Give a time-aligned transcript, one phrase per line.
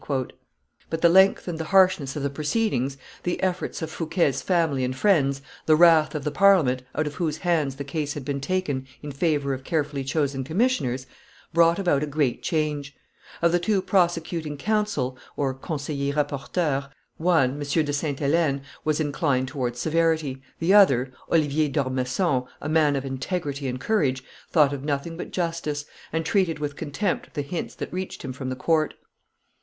[0.89, 4.95] But the length and the harshness of the proceedings, the efforts of Fouquet's family and
[4.95, 8.87] friends, the wrath of the Parliament, out of whose hands the case had been taken
[9.03, 11.05] in favor of carefully chosen commissioners,
[11.53, 12.95] brought about a great change;
[13.43, 17.59] of the two prosecuting counsel (conseillers rapporteurs), one, M.
[17.59, 23.67] de Sainte Helene, was inclined towards severity; the other, Oliver d'Ormesson, a man of integrity
[23.67, 28.23] and courage, thought of nothing but justice, and treated with contempt the hints that reached
[28.25, 28.95] him from the court.